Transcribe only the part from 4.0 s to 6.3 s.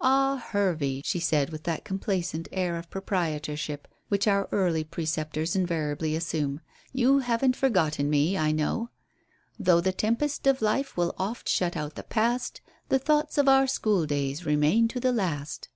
which our early preceptors invariably